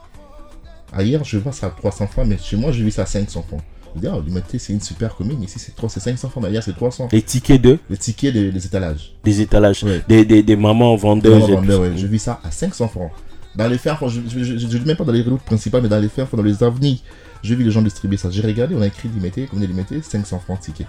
Ailleurs, 0.92 1.24
je 1.24 1.38
vois 1.38 1.54
ça 1.54 1.68
à 1.68 1.70
300 1.70 2.08
francs, 2.08 2.26
mais 2.28 2.38
chez 2.38 2.58
moi, 2.58 2.72
j'ai 2.72 2.84
vu 2.84 2.92
ça 2.92 3.04
à 3.04 3.06
500 3.06 3.44
francs. 3.48 3.62
Je 3.96 4.02
dis, 4.02 4.08
oh, 4.08 4.22
c'est 4.58 4.74
une 4.74 4.82
super 4.82 5.16
commune. 5.16 5.42
Ici, 5.44 5.60
c'est 5.60 6.00
500 6.00 6.30
francs, 6.30 6.44
mais 6.44 6.50
ailleurs, 6.50 6.64
c'est 6.64 6.76
300. 6.76 7.10
Les 7.12 7.22
tickets 7.22 7.62
de? 7.62 7.80
Les 7.90 7.98
tickets 7.98 8.34
des 8.34 8.66
étalages. 8.66 9.14
Des 9.24 9.42
étalages. 9.42 9.86
Des, 10.08 10.26
des, 10.26 10.44
des, 10.44 10.56
mamans 10.56 10.96
vendeuses. 10.96 11.46
Des 11.46 11.54
mamans 11.54 11.62
vendeuses, 11.62 11.80
ouais. 11.80 11.92
J'ai 11.96 12.08
vu 12.08 12.20
ça 12.20 12.40
à 12.44 12.52
500 12.52 12.90
francs. 12.90 13.12
Dans 13.56 13.68
les 13.68 13.78
fermes, 13.78 14.10
je 14.10 14.20
ne 14.20 14.56
dis 14.56 14.80
même 14.86 14.98
pas 14.98 15.04
dans 15.04 15.14
les 15.14 15.24
routes 15.24 15.42
principales, 15.42 15.82
mais 15.82 15.90
dans 15.90 16.00
les 16.00 16.10
fermes, 16.10 16.28
dans 16.34 16.44
les 16.44 16.62
avenues, 16.62 16.98
j'ai 17.42 17.56
vu 17.56 17.64
les 17.64 17.72
gens 17.72 17.82
distribuer 17.82 18.18
ça. 18.18 18.30
J'ai 18.30 18.42
regardé, 18.42 18.76
on 18.76 18.82
a 18.82 18.88
écrit 18.88 19.10
limité, 19.10 19.48
comme 19.48 19.62
limité, 19.62 20.02
500 20.02 20.40
francs 20.40 20.60
tickets. 20.60 20.88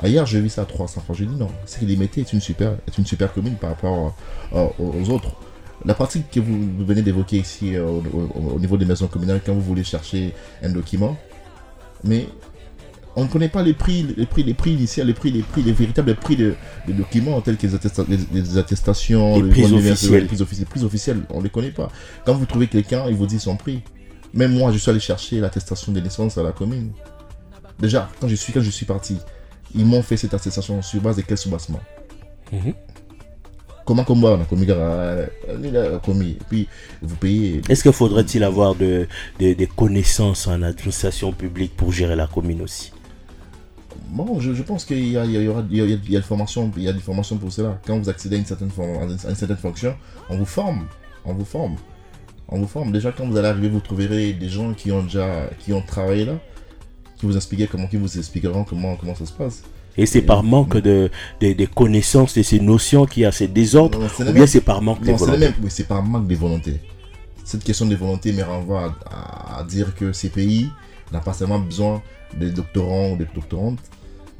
Ailleurs, 0.00 0.26
j'ai 0.26 0.40
vu 0.40 0.48
ça 0.48 0.62
à 0.62 0.64
300 0.64 1.00
francs. 1.02 1.16
J'ai 1.16 1.26
dit 1.26 1.36
non, 1.36 1.48
c'est 1.66 1.80
que 1.80 1.84
Limité 1.84 2.20
est 2.20 2.32
une 2.32 2.40
super, 2.40 2.72
est 2.86 2.98
une 2.98 3.06
super 3.06 3.32
commune 3.32 3.54
par 3.54 3.70
rapport 3.70 4.14
euh, 4.54 4.66
aux 4.78 5.10
autres. 5.10 5.36
La 5.84 5.94
pratique 5.94 6.30
que 6.30 6.40
vous 6.40 6.84
venez 6.84 7.02
d'évoquer 7.02 7.38
ici 7.38 7.76
euh, 7.76 7.86
au, 7.86 8.58
niveau 8.58 8.76
des 8.76 8.84
maisons 8.84 9.06
communales, 9.06 9.40
quand 9.44 9.52
vous 9.52 9.60
voulez 9.60 9.84
chercher 9.84 10.32
un 10.62 10.70
document, 10.70 11.16
mais 12.02 12.26
on 13.16 13.24
ne 13.24 13.28
connaît 13.28 13.48
pas 13.48 13.62
les 13.62 13.74
prix, 13.74 14.14
les 14.16 14.26
prix, 14.26 14.42
les 14.42 14.54
prix 14.54 14.72
initiaux, 14.72 15.04
les 15.04 15.12
prix, 15.12 15.30
les 15.30 15.42
prix, 15.42 15.62
les 15.62 15.72
véritables 15.72 16.14
prix 16.16 16.36
des 16.36 16.54
documents 16.88 17.40
tels 17.40 17.56
que 17.56 17.66
les, 17.66 18.58
attestations, 18.58 19.40
les, 19.40 19.50
prix 19.50 19.64
officiels. 19.72 20.22
les 20.22 20.64
prix 20.64 20.84
officiels, 20.84 21.20
on 21.30 21.38
ne 21.38 21.44
les 21.44 21.50
connaît 21.50 21.70
pas. 21.70 21.90
Quand 22.24 22.34
vous 22.34 22.46
trouvez 22.46 22.66
quelqu'un, 22.66 23.04
il 23.08 23.14
vous 23.14 23.26
dit 23.26 23.38
son 23.38 23.56
prix. 23.56 23.82
Même 24.32 24.52
moi, 24.54 24.72
je 24.72 24.78
suis 24.78 24.90
allé 24.90 24.98
chercher 24.98 25.38
l'attestation 25.38 25.92
de 25.92 26.00
naissance 26.00 26.38
à 26.38 26.42
la 26.42 26.50
commune. 26.50 26.90
Déjà, 27.78 28.10
quand 28.20 28.26
je 28.26 28.34
suis, 28.34 28.52
quand 28.52 28.62
je 28.62 28.70
suis 28.70 28.86
parti, 28.86 29.18
ils 29.74 29.86
m'ont 29.86 30.02
fait 30.02 30.16
cette 30.16 30.34
attestation 30.34 30.80
sur 30.82 31.00
base 31.00 31.16
de 31.16 31.22
quel 31.22 31.38
soubassement 31.38 31.80
mhm. 32.52 32.74
Comment 33.84 34.04
comme 34.04 34.24
on 34.24 34.40
a 34.40 34.44
commis, 34.44 34.70
a 34.70 35.98
commis, 36.02 36.38
puis 36.48 36.68
vous 37.02 37.16
payez. 37.16 37.60
Est-ce 37.68 37.82
qu'il 37.82 37.92
faudrait-il 37.92 38.42
avoir 38.42 38.74
de, 38.74 39.06
des 39.38 39.68
connaissances 39.76 40.46
en 40.46 40.62
administration 40.62 41.32
publique 41.32 41.76
pour 41.76 41.92
gérer 41.92 42.16
la 42.16 42.26
commune 42.26 42.62
aussi? 42.62 42.94
Bon, 44.08 44.38
je, 44.40 44.62
pense 44.62 44.84
qu'il 44.84 45.08
y, 45.08 45.18
a, 45.18 45.24
il 45.24 45.32
y, 45.32 45.48
aura, 45.48 45.62
il 45.68 45.76
y, 45.76 45.80
a, 45.80 45.84
il 45.84 46.10
y 46.10 46.16
a 46.16 46.20
des 46.20 46.24
formations, 46.24 46.70
il 46.76 46.84
y 46.84 46.88
a 46.88 46.92
des 46.92 47.00
formations 47.00 47.36
pour 47.36 47.52
cela. 47.52 47.80
Quand 47.86 47.98
vous 47.98 48.08
accédez 48.08 48.36
à 48.36 48.38
une 48.38 48.46
certaine, 48.46 48.70
à 48.78 49.28
une 49.28 49.34
certaine 49.34 49.56
fonction, 49.56 49.94
on 50.30 50.38
vous 50.38 50.46
forme, 50.46 50.86
on 51.24 51.34
vous 51.34 51.44
forme, 51.44 51.76
on 52.48 52.58
vous 52.58 52.66
forme. 52.66 52.92
Déjà 52.92 53.12
quand 53.12 53.26
vous 53.26 53.36
allez 53.36 53.48
arriver, 53.48 53.68
vous 53.68 53.80
trouverez 53.80 54.32
des 54.32 54.48
gens 54.48 54.72
qui 54.72 54.92
ont 54.92 55.02
déjà, 55.02 55.50
qui 55.58 55.72
ont 55.72 55.82
travaillé 55.82 56.24
là, 56.24 56.38
qui 57.16 57.26
vous 57.26 57.36
expliquer 57.36 57.66
comment, 57.66 57.86
qui 57.86 57.96
vous 57.96 58.18
expliqueront 58.18 58.64
comment, 58.64 58.96
comment 58.96 59.14
ça 59.14 59.26
se 59.26 59.32
passe. 59.32 59.62
Et 59.96 60.06
c'est 60.06 60.22
par 60.22 60.42
manque 60.42 60.78
de, 60.78 61.10
de, 61.40 61.66
connaissances 61.66 62.34
de 62.34 62.42
ces 62.42 62.58
notions 62.58 63.06
qu'il 63.06 63.22
y 63.22 63.26
a 63.26 63.32
ces 63.32 63.46
désordres, 63.46 64.00
ou 64.20 64.32
bien 64.32 64.46
c'est 64.46 64.60
par 64.60 64.82
manque 64.82 65.02
de 65.02 65.12
volonté? 65.12 65.50
Oui, 65.62 65.68
c'est 65.70 65.86
par 65.86 66.02
manque 66.02 66.26
de 66.26 66.34
volonté. 66.34 66.80
Cette 67.44 67.62
question 67.62 67.86
de 67.86 67.94
volonté 67.94 68.32
me 68.32 68.42
renvoie 68.42 68.96
à, 69.06 69.62
dire 69.64 69.94
que 69.94 70.12
ces 70.12 70.30
pays 70.30 70.68
n'ont 71.12 71.20
pas 71.20 71.32
seulement 71.32 71.60
besoin 71.60 72.02
de 72.36 72.48
doctorants 72.48 73.12
ou 73.12 73.16
de 73.16 73.26
doctorantes, 73.32 73.78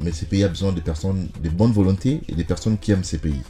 mais 0.00 0.10
ces 0.10 0.26
pays 0.26 0.44
ont 0.44 0.48
besoin 0.48 0.72
de 0.72 0.80
personnes 0.80 1.28
de 1.40 1.48
bonne 1.50 1.70
volonté 1.70 2.22
et 2.28 2.34
des 2.34 2.44
personnes 2.44 2.76
qui 2.76 2.90
aiment 2.90 3.04
ces 3.04 3.18
pays. 3.18 3.42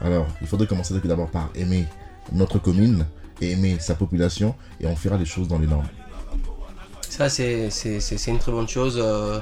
Alors, 0.00 0.26
il 0.40 0.46
faudrait 0.46 0.68
commencer 0.68 0.94
d'abord 1.02 1.30
par 1.30 1.50
aimer 1.56 1.84
notre 2.32 2.58
commune 2.60 3.06
et 3.40 3.52
aimer 3.52 3.78
sa 3.80 3.94
population, 3.94 4.54
et 4.80 4.86
on 4.86 4.94
fera 4.94 5.16
les 5.16 5.24
choses 5.24 5.48
dans 5.48 5.58
les 5.58 5.66
normes. 5.66 5.88
Ça, 7.16 7.30
c'est 7.30 8.26
une 8.26 8.38
très 8.38 8.52
bonne 8.52 8.68
chose. 8.68 8.98
Euh, 9.02 9.40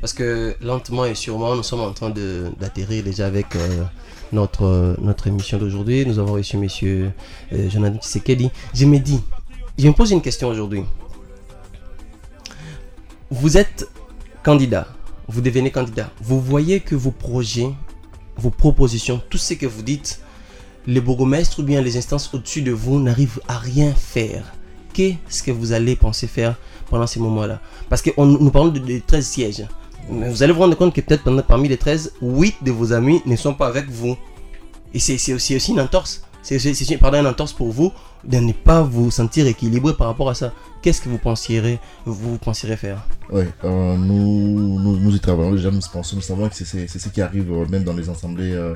parce 0.00 0.12
que 0.12 0.56
lentement 0.60 1.04
et 1.04 1.14
sûrement, 1.14 1.54
nous 1.54 1.62
sommes 1.62 1.82
en 1.82 1.92
train 1.92 2.10
d'atterrir 2.10 3.04
déjà 3.04 3.28
avec 3.28 3.54
euh, 3.54 3.84
notre, 4.32 4.96
notre 5.00 5.28
émission 5.28 5.56
d'aujourd'hui. 5.56 6.04
Nous 6.04 6.18
avons 6.18 6.32
reçu 6.32 6.56
euh, 6.56 7.70
Jonathan 7.70 7.98
Tshisekedi. 7.98 8.50
Je 8.74 8.86
me 8.86 8.98
dis, 8.98 9.20
je 9.78 9.86
me 9.86 9.92
pose 9.92 10.10
une 10.10 10.20
question 10.20 10.48
aujourd'hui. 10.48 10.82
Vous 13.30 13.56
êtes 13.56 13.88
candidat, 14.42 14.88
vous 15.28 15.42
devenez 15.42 15.70
candidat. 15.70 16.10
Vous 16.20 16.40
voyez 16.40 16.80
que 16.80 16.96
vos 16.96 17.12
projets, 17.12 17.72
vos 18.36 18.50
propositions, 18.50 19.22
tout 19.30 19.38
ce 19.38 19.54
que 19.54 19.66
vous 19.66 19.82
dites, 19.82 20.22
les 20.88 21.00
bourgmestres 21.00 21.60
ou 21.60 21.62
bien 21.62 21.82
les 21.82 21.96
instances 21.96 22.34
au-dessus 22.34 22.62
de 22.62 22.72
vous 22.72 22.98
n'arrivent 22.98 23.40
à 23.46 23.58
rien 23.58 23.94
faire. 23.94 24.42
Qu'est-ce 24.92 25.42
que 25.42 25.50
vous 25.50 25.72
allez 25.72 25.96
penser 25.96 26.26
faire 26.26 26.56
pendant 26.90 27.06
ces 27.06 27.20
moments-là 27.20 27.60
Parce 27.88 28.02
que 28.02 28.10
nous 28.18 28.50
parlons 28.50 28.68
de, 28.68 29.00
13 29.06 29.26
sièges. 29.26 29.66
Mais 30.10 30.28
vous 30.28 30.42
allez 30.42 30.52
vous 30.52 30.60
rendre 30.60 30.76
compte 30.76 30.94
que 30.94 31.00
peut-être 31.00 31.24
parmi 31.42 31.68
les 31.68 31.76
13, 31.76 32.14
8 32.20 32.56
de 32.62 32.72
vos 32.72 32.92
amis 32.92 33.22
ne 33.24 33.36
sont 33.36 33.54
pas 33.54 33.68
avec 33.68 33.88
vous. 33.88 34.16
Et 34.94 34.98
c'est 34.98 35.32
aussi, 35.32 35.54
aussi 35.54 35.72
une 35.72 35.80
entorse. 35.80 36.22
C'est 36.42 36.96
pardon, 36.98 37.20
une 37.20 37.26
entorse 37.26 37.52
pour 37.52 37.70
vous 37.70 37.92
de 38.24 38.38
ne 38.38 38.52
pas 38.52 38.82
vous 38.82 39.10
sentir 39.10 39.46
équilibré 39.46 39.94
par 39.94 40.08
rapport 40.08 40.28
à 40.28 40.34
ça. 40.34 40.52
Qu'est-ce 40.82 41.00
que 41.00 41.08
vous 41.08 41.18
penseriez, 41.18 41.78
vous 42.04 42.36
penseriez 42.38 42.76
faire? 42.76 43.06
Oui, 43.30 43.44
euh, 43.64 43.96
nous, 43.96 44.78
nous, 44.80 45.14
y 45.14 45.20
travaillons 45.20 45.52
déjà, 45.52 45.70
nous 45.70 45.80
pensons, 45.92 46.16
nous 46.16 46.22
savons 46.22 46.48
que 46.48 46.54
c'est 46.54 46.86
ce 46.88 47.08
qui 47.08 47.22
arrive 47.22 47.52
euh, 47.52 47.66
même 47.66 47.84
dans 47.84 47.94
les 47.94 48.10
assemblées 48.10 48.52
euh, 48.52 48.74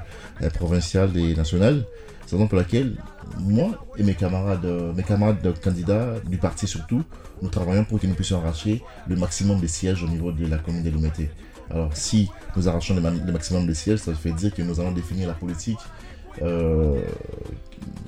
provinciales 0.55 1.17
et 1.17 1.35
nationales. 1.35 1.85
C'est 2.27 2.37
pour 2.37 2.57
laquelle 2.57 2.97
moi 3.39 3.71
et 3.97 4.03
mes 4.03 4.15
camarades, 4.15 4.67
mes 4.97 5.03
camarades 5.05 5.55
candidats 5.63 6.15
du 6.29 6.39
parti 6.39 6.67
surtout, 6.67 7.05
nous 7.41 7.49
travaillons 7.49 7.85
pour 7.85 8.01
que 8.01 8.07
nous 8.09 8.15
puissions 8.15 8.39
arracher 8.39 8.83
le 9.09 9.15
maximum 9.15 9.61
de 9.61 9.67
sièges 9.69 10.03
au 10.03 10.09
niveau 10.09 10.33
de 10.33 10.45
la 10.47 10.59
commune 10.59 10.83
de 10.83 10.91
Lumete. 10.91 11.31
Alors 11.71 11.91
si 11.95 12.29
nous 12.57 12.69
arrachons 12.69 12.95
le, 12.95 13.01
maximum 13.01 13.67
de 13.67 13.73
sièges, 13.75 14.01
ça 14.01 14.13
veut 14.13 14.33
dire 14.33 14.55
que 14.55 14.63
nous 14.63 14.81
allons 14.81 14.93
définir 14.93 15.29
la 15.29 15.35
politique. 15.35 15.79
Euh, 16.43 17.01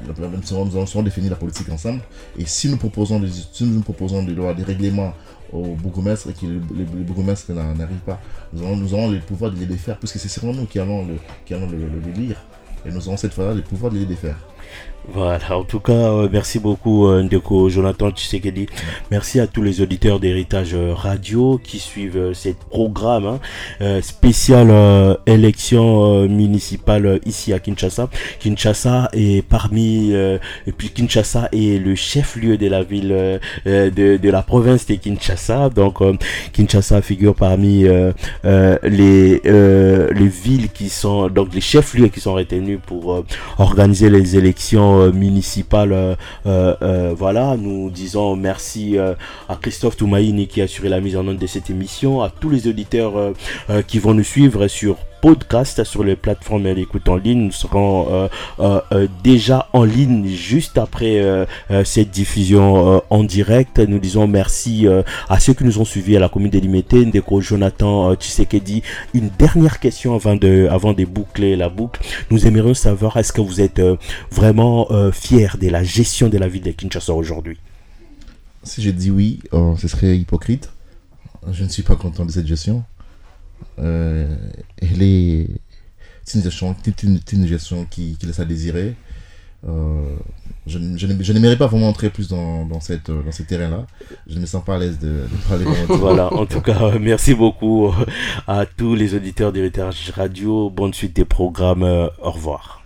nous 0.07 0.77
allons 0.77 1.03
définir 1.03 1.31
la 1.31 1.37
politique 1.37 1.69
ensemble. 1.71 2.01
Et 2.39 2.47
si 2.47 2.69
nous 2.69 2.77
proposons 2.77 3.21
des, 3.21 3.29
nous 3.61 3.81
proposons 3.81 4.23
des 4.23 4.35
lois, 4.35 4.55
des 4.55 4.63
règlements 4.63 5.13
au 5.53 5.75
bourgmestre 5.75 6.29
et 6.31 6.33
que 6.33 6.47
les, 6.47 6.85
bourgmestres 7.05 7.53
n'arrivent 7.53 8.05
pas, 8.05 8.21
nous 8.53 8.95
aurons, 8.95 9.11
le 9.11 9.19
pouvoir 9.21 9.51
de 9.51 9.57
les 9.59 9.67
défaire, 9.67 9.99
puisque 9.99 10.19
c'est 10.19 10.41
vraiment 10.41 10.61
nous 10.61 10.67
qui 10.67 10.79
allons 10.79 11.07
le, 11.07 11.15
qui 11.47 11.55
le, 11.55 11.67
le, 11.67 12.13
lire 12.13 12.37
Et 12.87 12.91
nous 12.91 13.07
aurons 13.09 13.17
cette 13.17 13.35
fois 13.35 13.55
le 13.55 13.63
pouvoir 13.63 13.93
de 13.93 13.99
les 13.99 14.07
défaire. 14.07 14.37
Voilà, 15.11 15.57
en 15.57 15.65
tout 15.65 15.81
cas, 15.81 15.93
euh, 15.93 16.29
merci 16.31 16.59
beaucoup 16.59 17.07
euh, 17.07 17.23
Ndeko 17.23 17.71
Jonathan 17.71 18.11
Tshisekedi. 18.11 18.67
Merci 19.11 19.41
à 19.41 19.47
tous 19.47 19.63
les 19.63 19.81
auditeurs 19.81 20.21
d'Héritage 20.21 20.75
euh, 20.75 20.93
Radio 20.93 21.59
qui 21.65 21.79
suivent 21.79 22.33
ce 22.35 22.51
programme 22.69 23.39
hein, 23.81 24.01
spécial 24.03 24.69
élection 25.27 26.29
municipale 26.29 27.21
ici 27.25 27.55
à 27.55 27.59
Kinshasa. 27.59 28.11
Kinshasa 28.39 29.09
est 29.15 29.47
parmi, 29.47 30.13
et 30.13 30.73
puis 30.77 30.91
Kinshasa 30.91 31.49
est 31.53 31.83
le 31.83 31.95
chef-lieu 31.95 32.59
de 32.59 32.67
la 32.69 32.83
ville 32.83 33.41
de, 33.65 34.17
de, 34.17 34.31
la 34.31 34.43
province 34.43 34.87
de 34.87 34.95
Kinshasa. 34.95 35.71
Donc 35.71 36.03
Kinshasa 36.53 37.01
figure 37.03 37.35
parmi 37.35 37.85
les, 38.45 39.41
les 39.45 40.29
villes 40.29 40.69
qui 40.71 40.89
sont, 40.91 41.29
donc 41.29 41.55
les 41.55 41.61
chefs-lieux 41.61 42.09
qui 42.09 42.21
sont 42.21 42.35
retenus 42.35 42.79
pour 42.85 43.25
organiser 43.59 44.11
les 44.11 44.37
élections 44.37 44.58
euh, 44.75 45.13
municipal 45.13 45.93
euh, 45.93 46.15
euh, 46.47 47.15
voilà, 47.17 47.57
nous 47.57 47.91
disons 47.91 48.37
merci 48.37 48.97
à 48.99 49.57
Christophe 49.57 49.97
Toumaïni 49.97 50.47
qui 50.47 50.61
a 50.61 50.65
assuré 50.65 50.89
la 50.89 51.01
mise 51.01 51.17
en 51.17 51.27
œuvre 51.27 51.39
de 51.39 51.47
cette 51.47 51.71
émission, 51.71 52.23
à 52.23 52.31
tous 52.31 52.51
les 52.51 52.69
auditeurs 52.69 53.33
qui 53.87 53.99
vont 53.99 54.15
nous 54.15 54.25
suivre 54.25 54.67
sur 54.69 54.97
podcast 55.21 55.85
sur 55.85 56.05
les 56.05 56.17
plateformes 56.17 56.75
d'écoute 56.75 57.09
en 57.09 57.17
ligne. 57.17 57.47
Nous 57.47 57.53
serons 57.53 58.29
déjà 59.23 59.69
en 59.73 59.85
ligne 59.85 60.27
juste 60.29 60.79
après 60.79 61.47
cette 61.85 62.11
diffusion 62.11 63.03
en 63.11 63.25
direct. 63.25 63.79
Nous 63.79 63.99
disons 63.99 64.27
merci 64.27 64.87
à 65.29 65.41
ceux 65.41 65.55
qui 65.55 65.65
nous 65.65 65.79
ont 65.81 65.85
suivis 65.85 66.17
à 66.17 66.21
la 66.21 66.29
commune 66.29 66.51
délimitée. 66.51 67.05
Ndeko 67.05 67.41
Jonathan 67.41 68.15
Tshisekedi, 68.15 68.83
une 69.15 69.31
dernière 69.39 69.81
question 69.81 70.15
avant 70.15 70.37
de, 70.37 70.69
avant 70.71 70.93
de 70.93 71.05
boucler 71.05 71.57
la 71.57 71.69
boucle. 71.69 72.01
Nous 72.31 72.47
aimerions 72.47 72.75
savoir 72.75 73.17
est-ce 73.17 73.33
que 73.33 73.41
vous 73.41 73.61
êtes 73.61 73.81
vraiment 74.31 74.87
euh, 74.91 75.13
fier 75.13 75.57
de 75.61 75.69
la 75.69 75.83
gestion 75.83 76.29
de 76.29 76.39
la 76.39 76.49
ville 76.49 76.63
de 76.63 76.71
Kinshasa 76.71 77.13
aujourd'hui? 77.13 77.59
Si 78.63 78.83
je 78.83 78.91
dis 78.91 79.11
oui, 79.11 79.41
ce 79.79 79.89
serait 79.89 80.17
hypocrite. 80.17 80.71
Je 81.51 81.65
ne 81.65 81.69
suis 81.69 81.83
pas 81.83 81.97
content 81.97 82.27
de 82.27 82.31
cette 82.31 82.47
gestion. 82.47 82.85
Euh, 83.79 84.37
elle 84.81 85.03
est, 85.03 85.49
une 86.35 86.43
gestion, 86.43 86.77
une, 87.33 87.47
gestion 87.47 87.87
qui, 87.87 88.17
laisse 88.23 88.41
à 88.41 88.45
désirer. 88.45 88.95
Euh, 89.67 90.15
je, 90.67 90.79
je 90.97 91.33
n'aimerais 91.33 91.57
pas 91.57 91.67
vraiment 91.67 91.89
entrer 91.89 92.11
plus 92.11 92.29
dans, 92.29 92.81
cette, 92.81 93.11
dans 93.11 93.33
ce 93.33 93.43
terrain-là. 93.43 93.87
Je 94.29 94.37
ne 94.37 94.41
me 94.41 94.47
sens 94.47 94.65
pas 94.65 94.77
à 94.77 94.79
l'aise 94.79 94.99
de, 94.99 95.25
parler 95.49 95.65
Voilà, 95.89 96.33
en 96.33 96.47
tout 96.47 96.61
cas, 96.61 96.99
merci 97.01 97.35
beaucoup 97.35 97.93
à 98.47 98.67
tous 98.67 98.95
les 98.95 99.15
auditeurs 99.15 99.53
d'Héritage 99.53 100.11
Radio. 100.15 100.71
Bonne 100.71 100.95
suite 100.95 101.17
des 101.17 101.25
programmes. 101.25 101.83
au 101.83 102.31
revoir. 102.31 102.78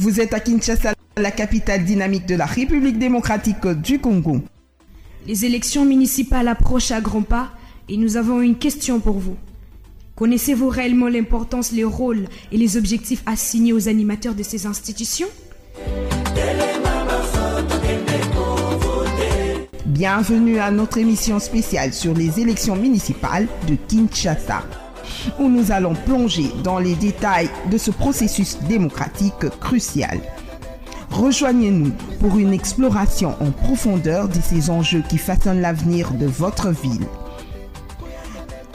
Vous 0.00 0.18
êtes 0.18 0.32
à 0.32 0.40
Kinshasa, 0.40 0.94
la 1.18 1.30
capitale 1.30 1.84
dynamique 1.84 2.24
de 2.24 2.34
la 2.34 2.46
République 2.46 2.98
démocratique 2.98 3.66
du 3.66 3.98
Congo. 3.98 4.40
Les 5.26 5.44
élections 5.44 5.84
municipales 5.84 6.48
approchent 6.48 6.90
à 6.90 7.02
grands 7.02 7.20
pas 7.20 7.50
et 7.86 7.98
nous 7.98 8.16
avons 8.16 8.40
une 8.40 8.56
question 8.56 8.98
pour 8.98 9.18
vous. 9.18 9.36
Connaissez-vous 10.16 10.70
réellement 10.70 11.08
l'importance, 11.08 11.72
les 11.72 11.84
rôles 11.84 12.28
et 12.50 12.56
les 12.56 12.78
objectifs 12.78 13.22
assignés 13.26 13.74
aux 13.74 13.90
animateurs 13.90 14.34
de 14.34 14.42
ces 14.42 14.64
institutions? 14.64 15.28
Bienvenue 19.84 20.60
à 20.60 20.70
notre 20.70 20.96
émission 20.96 21.38
spéciale 21.38 21.92
sur 21.92 22.14
les 22.14 22.40
élections 22.40 22.74
municipales 22.74 23.48
de 23.68 23.76
Kinshasa 23.86 24.64
où 25.38 25.48
nous 25.48 25.72
allons 25.72 25.94
plonger 25.94 26.50
dans 26.62 26.78
les 26.78 26.94
détails 26.94 27.50
de 27.70 27.78
ce 27.78 27.90
processus 27.90 28.58
démocratique 28.68 29.48
crucial. 29.60 30.20
Rejoignez-nous 31.10 31.92
pour 32.20 32.38
une 32.38 32.52
exploration 32.52 33.34
en 33.40 33.50
profondeur 33.50 34.28
de 34.28 34.40
ces 34.40 34.70
enjeux 34.70 35.02
qui 35.08 35.18
façonnent 35.18 35.60
l'avenir 35.60 36.12
de 36.12 36.26
votre 36.26 36.70
ville. 36.70 37.06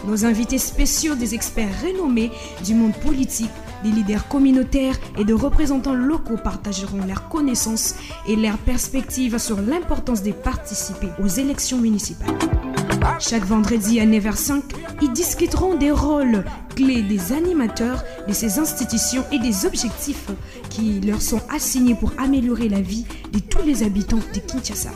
Nos 0.05 0.25
invités 0.25 0.59
spéciaux, 0.59 1.15
des 1.15 1.33
experts 1.33 1.81
renommés 1.83 2.31
du 2.63 2.75
monde 2.75 2.93
politique, 2.93 3.49
des 3.83 3.89
leaders 3.89 4.27
communautaires 4.27 4.95
et 5.17 5.23
de 5.23 5.33
représentants 5.33 5.93
locaux 5.93 6.37
partageront 6.37 7.05
leurs 7.07 7.29
connaissances 7.29 7.95
et 8.27 8.35
leurs 8.35 8.57
perspectives 8.57 9.37
sur 9.37 9.61
l'importance 9.61 10.21
de 10.21 10.31
participer 10.31 11.09
aux 11.23 11.27
élections 11.27 11.77
municipales. 11.77 12.35
Chaque 13.19 13.45
vendredi 13.45 13.99
à 13.99 14.05
9h05, 14.05 14.61
ils 15.01 15.11
discuteront 15.11 15.75
des 15.75 15.91
rôles 15.91 16.43
clés 16.75 17.01
des 17.01 17.31
animateurs 17.31 18.03
de 18.27 18.33
ces 18.33 18.59
institutions 18.59 19.23
et 19.31 19.39
des 19.39 19.65
objectifs 19.65 20.29
qui 20.69 20.99
leur 21.01 21.21
sont 21.21 21.41
assignés 21.49 21.95
pour 21.95 22.11
améliorer 22.17 22.69
la 22.69 22.81
vie 22.81 23.05
de 23.31 23.39
tous 23.39 23.63
les 23.65 23.83
habitants 23.83 24.19
de 24.33 24.39
Kinshasa. 24.39 24.91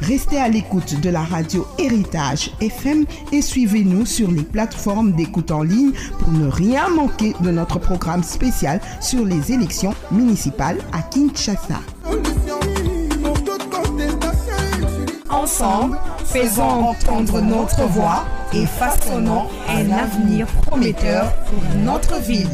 Restez 0.00 0.38
à 0.38 0.48
l'écoute 0.48 1.00
de 1.00 1.10
la 1.10 1.22
radio 1.22 1.64
Héritage 1.78 2.50
FM 2.60 3.04
et 3.30 3.40
suivez-nous 3.40 4.04
sur 4.04 4.30
les 4.30 4.42
plateformes 4.42 5.12
d'écoute 5.12 5.52
en 5.52 5.62
ligne 5.62 5.92
pour 6.18 6.32
ne 6.32 6.48
rien 6.48 6.88
manquer 6.88 7.34
de 7.40 7.50
notre 7.50 7.78
programme 7.78 8.24
spécial 8.24 8.80
sur 9.00 9.24
les 9.24 9.52
élections 9.52 9.94
municipales 10.10 10.78
à 10.92 11.02
Kinshasa. 11.02 11.80
Ensemble, 15.30 15.98
faisons 16.32 16.62
entendre 16.62 17.42
notre 17.42 17.82
voix 17.88 18.24
et 18.54 18.64
façonnons 18.64 19.48
un 19.68 19.90
avenir 19.92 20.46
prometteur 20.62 21.30
pour 21.44 21.62
notre 21.84 22.18
ville. 22.22 22.48